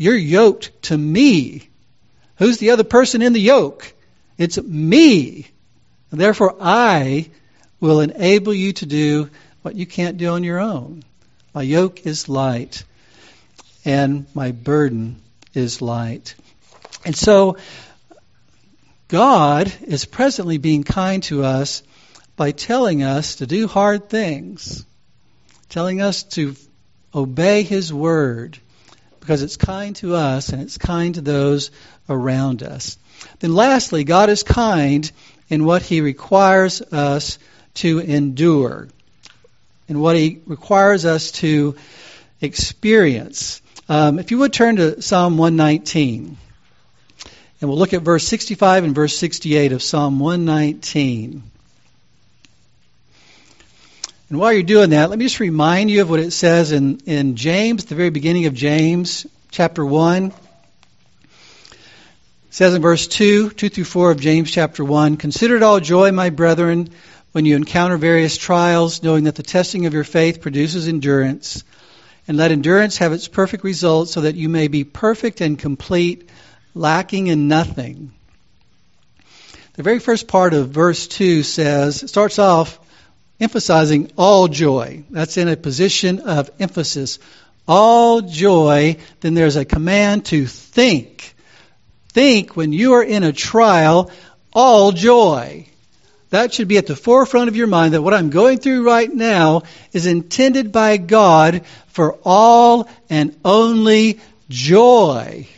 [0.00, 1.68] You're yoked to me.
[2.38, 3.92] Who's the other person in the yoke?
[4.38, 5.46] It's me.
[6.10, 7.28] And therefore, I
[7.80, 9.28] will enable you to do
[9.60, 11.02] what you can't do on your own.
[11.52, 12.82] My yoke is light,
[13.84, 15.20] and my burden
[15.52, 16.34] is light.
[17.04, 17.58] And so,
[19.06, 21.82] God is presently being kind to us
[22.36, 24.86] by telling us to do hard things,
[25.68, 26.56] telling us to
[27.14, 28.58] obey His word,
[29.30, 31.70] because it's kind to us and it's kind to those
[32.08, 32.98] around us.
[33.38, 35.08] Then, lastly, God is kind
[35.48, 37.38] in what He requires us
[37.74, 38.88] to endure,
[39.88, 41.76] and what He requires us to
[42.40, 43.62] experience.
[43.88, 46.36] Um, if you would turn to Psalm 119.
[47.60, 51.44] And we'll look at verse 65 and verse 68 of Psalm 119.
[54.30, 56.98] And while you're doing that, let me just remind you of what it says in,
[56.98, 60.26] in James, the very beginning of James, chapter 1.
[60.26, 60.34] It
[62.50, 66.12] says in verse 2, 2 through 4 of James chapter 1 Consider it all joy,
[66.12, 66.90] my brethren,
[67.32, 71.64] when you encounter various trials, knowing that the testing of your faith produces endurance.
[72.28, 76.30] And let endurance have its perfect result, so that you may be perfect and complete
[76.72, 78.12] lacking in nothing.
[79.72, 82.78] The very first part of verse 2 says, starts off
[83.40, 85.04] emphasizing all joy.
[85.10, 87.18] That's in a position of emphasis.
[87.66, 91.34] All joy, then there's a command to think.
[92.10, 94.10] Think when you are in a trial,
[94.52, 95.66] all joy.
[96.30, 99.12] That should be at the forefront of your mind that what I'm going through right
[99.12, 105.48] now is intended by God for all and only joy.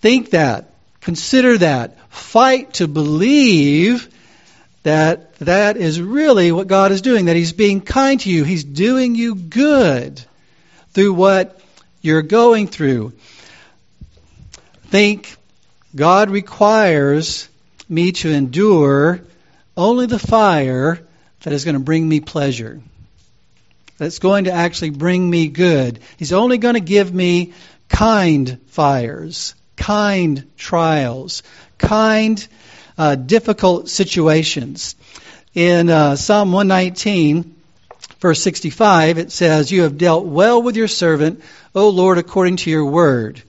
[0.00, 0.74] Think that.
[1.00, 1.96] Consider that.
[2.10, 4.08] Fight to believe
[4.82, 8.44] that that is really what God is doing, that He's being kind to you.
[8.44, 10.22] He's doing you good
[10.92, 11.60] through what
[12.00, 13.12] you're going through.
[14.86, 15.36] Think
[15.94, 17.48] God requires
[17.88, 19.20] me to endure
[19.76, 21.00] only the fire
[21.42, 22.80] that is going to bring me pleasure.
[23.98, 26.00] That's going to actually bring me good.
[26.16, 27.52] He's only going to give me
[27.88, 31.42] kind fires kind trials,
[31.78, 32.46] kind
[33.00, 34.94] uh, difficult situations.
[35.54, 37.56] In uh, Psalm 119,
[38.20, 41.42] verse 65, it says, You have dealt well with your servant,
[41.74, 43.42] O Lord, according to your word.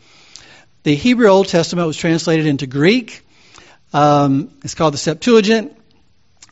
[0.84, 3.26] The Hebrew Old Testament was translated into Greek.
[3.92, 5.78] Um, it's called the Septuagint.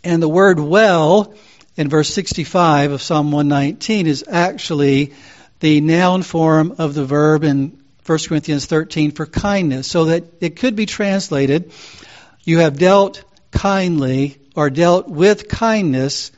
[0.03, 1.33] And the word well
[1.77, 5.13] in verse 65 of Psalm 119 is actually
[5.61, 10.55] the noun form of the verb in 1 Corinthians 13 for kindness, so that it
[10.55, 11.71] could be translated,
[12.43, 16.31] you have dealt kindly or dealt with kindness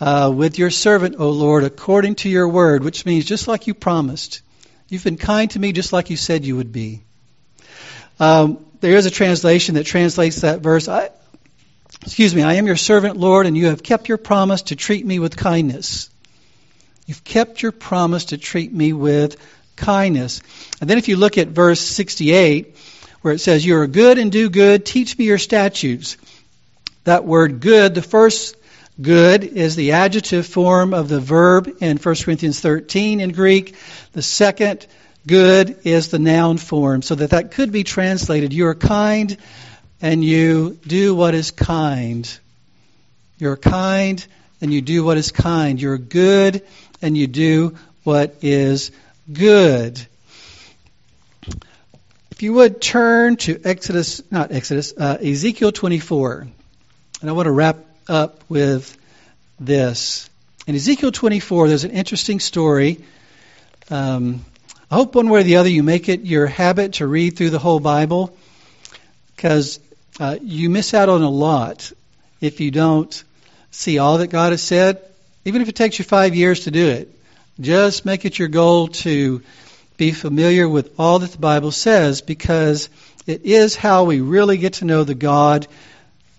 [0.00, 3.74] uh, with your servant, O Lord, according to your word, which means just like you
[3.74, 4.40] promised.
[4.88, 7.02] You've been kind to me just like you said you would be.
[8.18, 10.88] Um, there is a translation that translates that verse.
[10.88, 11.10] I,
[12.02, 15.04] excuse me, I am your servant, Lord, and you have kept your promise to treat
[15.04, 16.10] me with kindness.
[17.06, 19.36] You've kept your promise to treat me with
[19.76, 20.42] kindness.
[20.80, 22.76] And then if you look at verse 68,
[23.22, 26.16] where it says, You are good and do good, teach me your statutes.
[27.04, 28.56] That word good, the first
[29.00, 33.74] good is the adjective form of the verb in 1 Corinthians 13 in Greek.
[34.12, 34.86] The second
[35.26, 39.36] good is the noun form, so that that could be translated, You are kind
[40.02, 42.38] and you do what is kind.
[43.38, 44.24] You're kind
[44.60, 45.80] and you do what is kind.
[45.80, 46.62] You're good
[47.02, 48.90] and you do what is
[49.30, 50.06] good.
[52.40, 56.48] If you would turn to Exodus, not Exodus, uh, Ezekiel 24.
[57.20, 57.76] And I want to wrap
[58.08, 58.96] up with
[59.58, 60.30] this.
[60.66, 63.04] In Ezekiel 24, there's an interesting story.
[63.90, 64.42] Um,
[64.90, 67.50] I hope one way or the other you make it your habit to read through
[67.50, 68.34] the whole Bible
[69.36, 69.78] because
[70.18, 71.92] uh, you miss out on a lot
[72.40, 73.22] if you don't
[73.70, 75.02] see all that God has said,
[75.44, 77.14] even if it takes you five years to do it.
[77.60, 79.42] Just make it your goal to
[80.00, 82.88] be familiar with all that the Bible says because
[83.26, 85.66] it is how we really get to know the God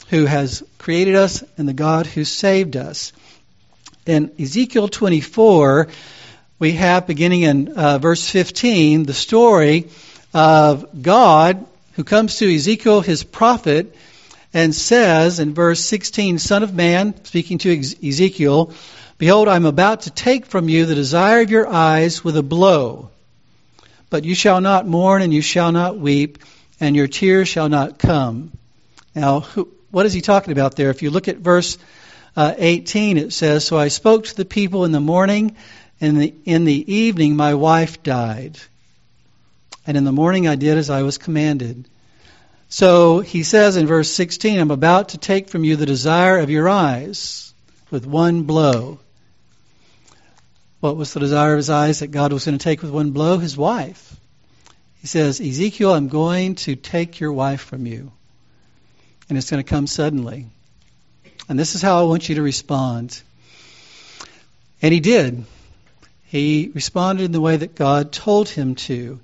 [0.09, 3.13] who has created us and the God who saved us.
[4.07, 5.89] In Ezekiel 24,
[6.57, 9.89] we have, beginning in uh, verse 15, the story
[10.33, 13.95] of God who comes to Ezekiel, his prophet,
[14.55, 18.73] and says in verse 16, Son of man, speaking to Ezekiel,
[19.19, 22.41] Behold, I am about to take from you the desire of your eyes with a
[22.41, 23.11] blow.
[24.11, 26.37] But you shall not mourn and you shall not weep,
[26.79, 28.51] and your tears shall not come.
[29.15, 30.89] Now, who, what is he talking about there?
[30.89, 31.77] If you look at verse
[32.35, 35.55] uh, 18, it says, So I spoke to the people in the morning,
[36.01, 38.59] and in the, in the evening my wife died.
[39.87, 41.87] And in the morning I did as I was commanded.
[42.67, 46.49] So he says in verse 16, I'm about to take from you the desire of
[46.49, 47.53] your eyes
[47.89, 48.99] with one blow.
[50.81, 53.11] What was the desire of his eyes that God was going to take with one
[53.11, 53.37] blow?
[53.37, 54.15] His wife.
[54.99, 58.11] He says, Ezekiel, I'm going to take your wife from you.
[59.29, 60.47] And it's going to come suddenly.
[61.47, 63.21] And this is how I want you to respond.
[64.81, 65.45] And he did.
[66.25, 69.19] He responded in the way that God told him to.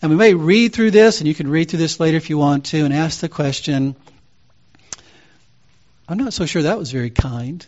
[0.00, 2.38] And we may read through this, and you can read through this later if you
[2.38, 3.96] want to, and ask the question
[6.08, 7.64] I'm not so sure that was very kind.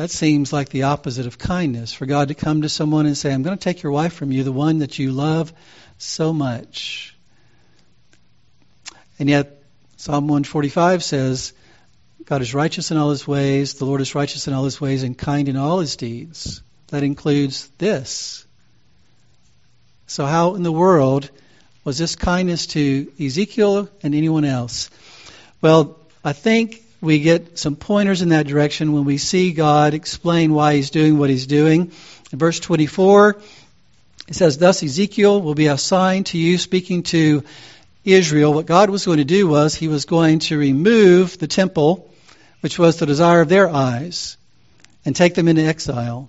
[0.00, 3.34] That seems like the opposite of kindness for God to come to someone and say,
[3.34, 5.52] I'm going to take your wife from you, the one that you love
[5.98, 7.14] so much.
[9.18, 9.62] And yet,
[9.98, 11.52] Psalm 145 says,
[12.24, 15.02] God is righteous in all his ways, the Lord is righteous in all his ways,
[15.02, 16.62] and kind in all his deeds.
[16.88, 18.46] That includes this.
[20.06, 21.28] So, how in the world
[21.84, 24.88] was this kindness to Ezekiel and anyone else?
[25.60, 30.52] Well, I think we get some pointers in that direction when we see God explain
[30.52, 31.92] why he's doing what he's doing.
[32.32, 33.40] In verse 24,
[34.28, 37.42] it says, Thus Ezekiel will be a sign to you, speaking to
[38.04, 38.52] Israel.
[38.52, 42.10] What God was going to do was he was going to remove the temple,
[42.60, 44.36] which was the desire of their eyes,
[45.04, 46.28] and take them into exile.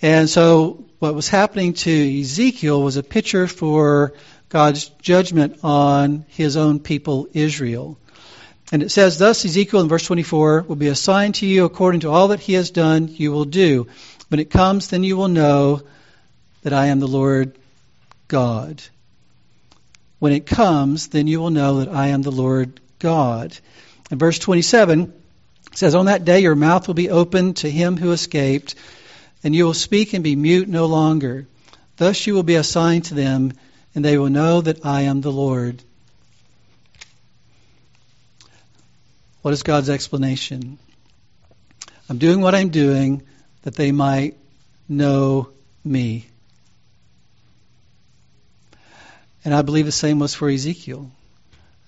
[0.00, 4.14] And so what was happening to Ezekiel was a picture for
[4.48, 7.98] God's judgment on his own people, Israel.
[8.72, 12.10] And it says, Thus Ezekiel in verse 24 will be assigned to you according to
[12.10, 13.86] all that he has done, you will do.
[14.30, 15.82] When it comes, then you will know
[16.62, 17.58] that I am the Lord
[18.28, 18.82] God.
[20.18, 23.54] When it comes, then you will know that I am the Lord God.
[24.10, 25.12] And verse 27
[25.74, 28.74] says, On that day your mouth will be opened to him who escaped,
[29.44, 31.46] and you will speak and be mute no longer.
[31.98, 33.52] Thus you will be a sign to them,
[33.94, 35.82] and they will know that I am the Lord.
[39.42, 40.78] What is God's explanation?
[42.08, 43.22] I'm doing what I'm doing
[43.62, 44.36] that they might
[44.88, 45.48] know
[45.84, 46.26] me.
[49.44, 51.10] And I believe the same was for Ezekiel.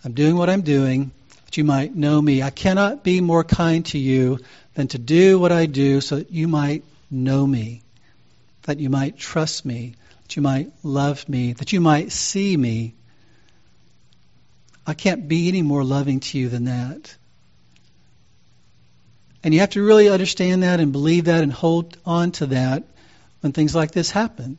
[0.04, 1.12] I'm doing what I'm doing
[1.44, 2.42] that you might know me.
[2.42, 4.40] I cannot be more kind to you
[4.74, 7.82] than to do what I do so that you might know me,
[8.62, 12.94] that you might trust me, that you might love me, that you might see me.
[14.84, 17.14] I can't be any more loving to you than that.
[19.44, 22.84] And you have to really understand that and believe that and hold on to that
[23.40, 24.56] when things like this happen.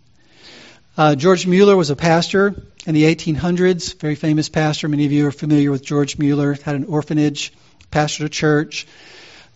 [0.95, 4.87] Uh, George Mueller was a pastor in the 1800s, very famous pastor.
[4.87, 6.53] Many of you are familiar with George Mueller.
[6.53, 7.51] Had an orphanage,
[7.91, 8.85] pastored a church.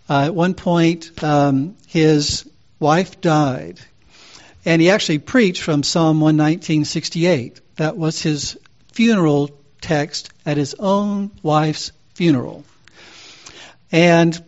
[0.10, 2.50] Uh, at one point, um, his
[2.80, 3.80] wife died,
[4.66, 7.62] and he actually preached from Psalm 119:68.
[7.76, 8.58] That was his
[8.94, 12.66] funeral text at his own wife's funeral.
[13.92, 14.44] And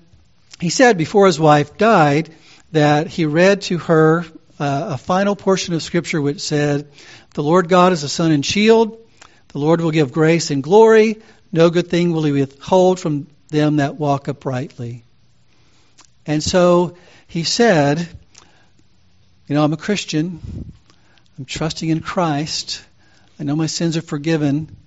[0.61, 2.29] he said before his wife died
[2.71, 4.23] that he read to her
[4.59, 6.87] uh, a final portion of Scripture which said,
[7.33, 9.03] The Lord God is a sun and shield.
[9.49, 11.19] The Lord will give grace and glory.
[11.51, 15.03] No good thing will he withhold from them that walk uprightly.
[16.27, 16.95] And so
[17.27, 18.07] he said,
[19.47, 20.39] You know, I'm a Christian.
[21.39, 22.85] I'm trusting in Christ.
[23.39, 24.77] I know my sins are forgiven.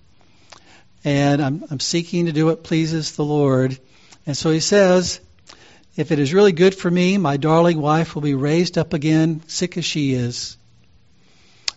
[1.03, 3.77] And I'm, I'm seeking to do what pleases the Lord.
[4.25, 5.21] And so he says,
[5.97, 9.43] if it is really good for me, my darling wife will be raised up again,
[9.47, 10.57] sick as she is.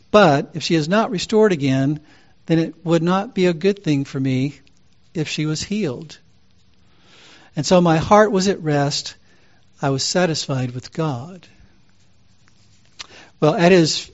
[0.10, 2.00] But if she is not restored again,
[2.48, 4.60] then it would not be a good thing for me
[5.14, 6.18] if she was healed.
[7.56, 9.16] And so my heart was at rest.
[9.82, 11.48] I was satisfied with God.
[13.40, 14.10] Well, at his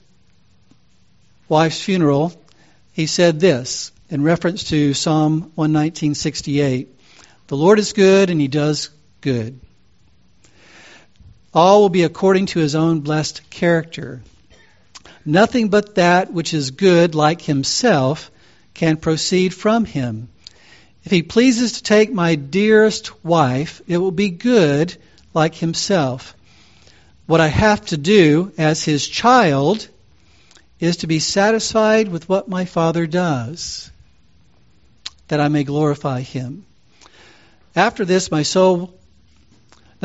[1.48, 2.32] wife's funeral,
[2.92, 6.88] he said this in reference to Psalm 119:68.
[7.46, 8.90] The Lord is good and he does
[9.20, 9.60] good.
[11.54, 14.22] All will be according to his own blessed character.
[15.24, 18.30] Nothing but that which is good, like himself,
[18.74, 20.28] can proceed from him.
[21.04, 24.96] If he pleases to take my dearest wife, it will be good,
[25.32, 26.34] like himself.
[27.26, 29.86] What I have to do as his child
[30.80, 33.90] is to be satisfied with what my father does,
[35.28, 36.66] that I may glorify him.
[37.76, 38.94] After this, my soul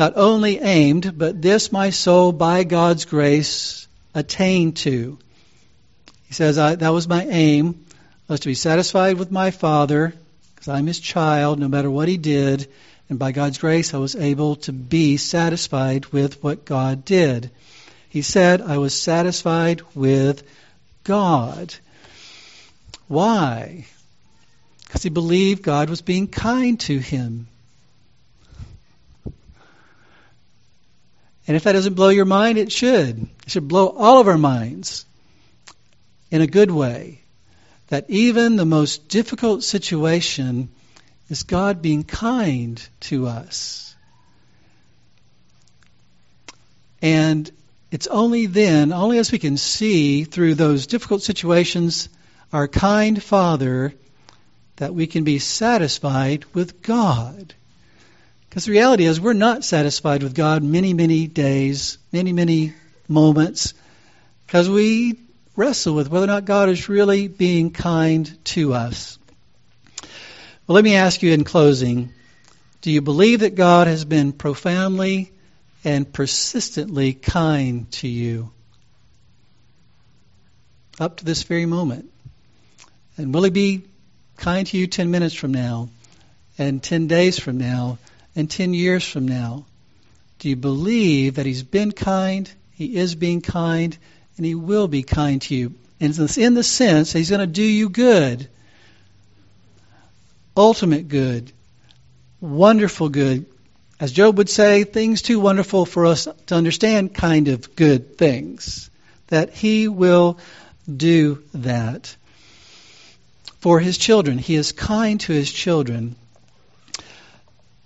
[0.00, 5.18] not only aimed, but this my soul by God's grace attained to.
[6.26, 7.84] He says, that was my aim,
[8.26, 10.14] was to be satisfied with my Father,
[10.54, 12.66] because I'm his child, no matter what he did.
[13.10, 17.50] And by God's grace, I was able to be satisfied with what God did.
[18.08, 20.44] He said, I was satisfied with
[21.04, 21.74] God.
[23.06, 23.84] Why?
[24.86, 27.48] Because he believed God was being kind to him.
[31.50, 33.22] And if that doesn't blow your mind, it should.
[33.22, 35.04] It should blow all of our minds
[36.30, 37.22] in a good way.
[37.88, 40.68] That even the most difficult situation
[41.28, 43.96] is God being kind to us.
[47.02, 47.50] And
[47.90, 52.08] it's only then, only as we can see through those difficult situations,
[52.52, 53.92] our kind Father,
[54.76, 57.54] that we can be satisfied with God.
[58.50, 62.74] Because the reality is, we're not satisfied with God many, many days, many, many
[63.06, 63.74] moments,
[64.44, 65.20] because we
[65.54, 69.20] wrestle with whether or not God is really being kind to us.
[70.66, 72.12] Well, let me ask you in closing
[72.82, 75.32] do you believe that God has been profoundly
[75.84, 78.50] and persistently kind to you
[80.98, 82.10] up to this very moment?
[83.16, 83.84] And will He be
[84.38, 85.88] kind to you 10 minutes from now
[86.58, 87.98] and 10 days from now?
[88.36, 89.64] And 10 years from now?
[90.38, 93.96] Do you believe that He's been kind, He is being kind,
[94.36, 95.74] and He will be kind to you?
[96.00, 98.48] And it's in the sense, He's going to do you good,
[100.56, 101.52] ultimate good,
[102.40, 103.46] wonderful good.
[103.98, 108.88] As Job would say, things too wonderful for us to understand, kind of good things.
[109.26, 110.38] That He will
[110.90, 112.16] do that
[113.58, 114.38] for His children.
[114.38, 116.16] He is kind to His children.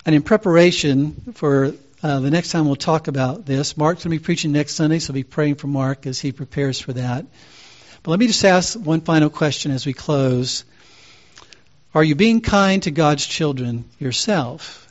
[0.07, 4.21] And in preparation for uh, the next time we'll talk about this, Mark's going to
[4.21, 7.25] be preaching next Sunday, so be praying for Mark as he prepares for that.
[8.03, 10.65] But let me just ask one final question as we close.
[11.95, 14.87] Are you being kind to God's children yourself?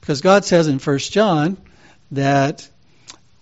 [0.00, 1.56] Because God says in 1 John
[2.12, 2.68] that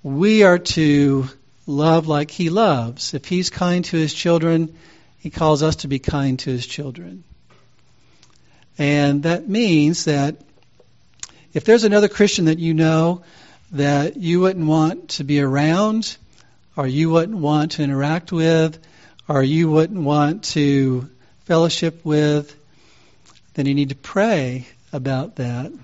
[0.02, 1.28] we are to
[1.66, 3.12] love like He loves.
[3.12, 4.74] If He's kind to His children,
[5.18, 7.24] He calls us to be kind to His children.
[8.82, 10.34] And that means that
[11.52, 13.22] if there's another Christian that you know
[13.70, 16.16] that you wouldn't want to be around,
[16.74, 18.84] or you wouldn't want to interact with,
[19.28, 21.08] or you wouldn't want to
[21.44, 22.56] fellowship with,
[23.54, 25.70] then you need to pray about that.
[25.70, 25.80] You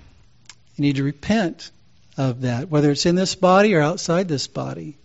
[0.77, 1.71] need to repent
[2.17, 4.97] of that, whether it's in this body or outside this body.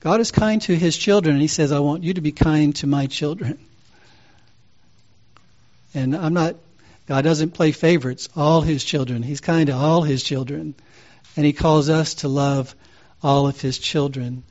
[0.00, 2.76] God is kind to his children, and he says, I want you to be kind
[2.76, 3.58] to my children.
[5.94, 6.56] And I'm not
[7.06, 9.22] God doesn't play favorites, all his children.
[9.22, 10.74] He's kind to all his children.
[11.36, 12.74] And he calls us to love
[13.22, 14.44] all of his children,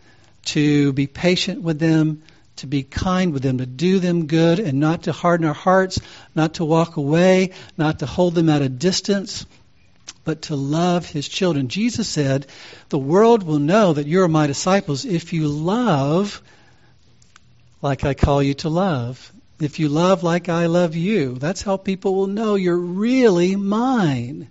[0.45, 2.23] to be patient with them,
[2.57, 5.99] to be kind with them, to do them good, and not to harden our hearts,
[6.35, 9.45] not to walk away, not to hold them at a distance,
[10.23, 11.67] but to love his children.
[11.67, 12.45] Jesus said,
[12.89, 16.41] The world will know that you are my disciples if you love
[17.81, 19.32] like I call you to love.
[19.59, 24.49] If you love like I love you, that's how people will know you're really mine.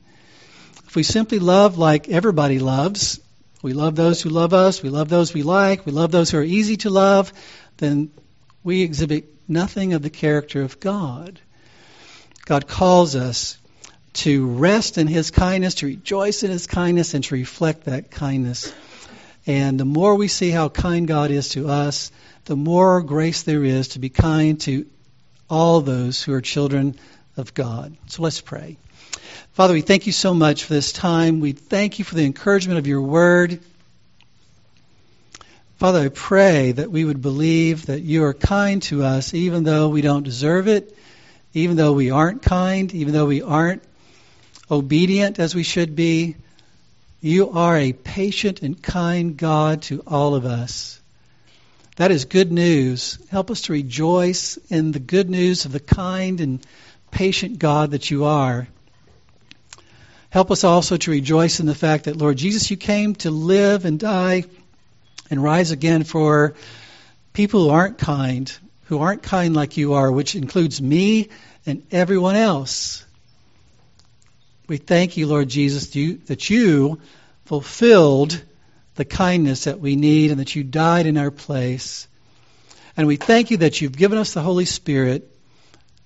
[0.87, 3.21] If we simply love like everybody loves,
[3.63, 6.39] we love those who love us, we love those we like, we love those who
[6.39, 7.33] are easy to love,
[7.79, 8.11] then
[8.63, 11.41] we exhibit nothing of the character of God.
[12.45, 13.59] God calls us
[14.15, 18.73] to rest in His kindness, to rejoice in His kindness, and to reflect that kindness.
[19.47, 22.13] And the more we see how kind God is to us,
[22.45, 24.87] the more grace there is to be kind to
[25.49, 26.97] all those who are children
[27.37, 27.97] of God.
[28.07, 28.79] So let's pray.
[29.53, 31.41] Father, we thank you so much for this time.
[31.41, 33.61] We thank you for the encouragement of your word.
[35.77, 39.89] Father, I pray that we would believe that you are kind to us even though
[39.89, 40.97] we don't deserve it,
[41.55, 43.83] even though we aren't kind, even though we aren't
[44.71, 46.37] obedient as we should be.
[47.21, 51.02] You are a patient and kind God to all of us.
[51.97, 53.19] That is good news.
[53.31, 56.67] Help us to rejoice in the good news of the kind and
[57.11, 58.67] patient God that you are.
[60.31, 63.85] Help us also to rejoice in the fact that, Lord Jesus, you came to live
[63.85, 64.45] and die
[65.31, 66.55] and rise again for
[67.35, 68.51] people who aren't kind,
[68.85, 71.29] who aren't kind like you are, which includes me
[71.67, 73.05] and everyone else.
[74.67, 75.91] We thank you, Lord Jesus,
[76.27, 77.03] that you
[77.45, 78.43] fulfilled
[78.95, 82.07] the kindness that we need and that you died in our place.
[82.97, 85.29] And we thank you that you've given us the Holy Spirit.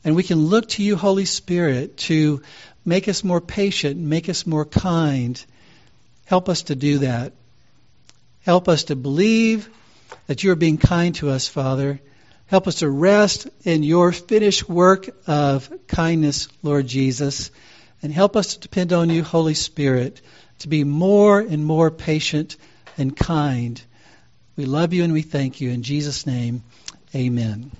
[0.04, 2.42] And we can look to you, Holy Spirit, to
[2.84, 5.44] make us more patient, make us more kind.
[6.26, 7.32] Help us to do that.
[8.42, 9.68] Help us to believe
[10.28, 12.00] that you are being kind to us, Father.
[12.46, 17.50] Help us to rest in your finished work of kindness, Lord Jesus.
[18.02, 20.20] And help us to depend on you, Holy Spirit,
[20.60, 22.56] to be more and more patient
[22.96, 23.80] and kind.
[24.56, 25.70] We love you and we thank you.
[25.70, 26.62] In Jesus' name,
[27.14, 27.70] amen.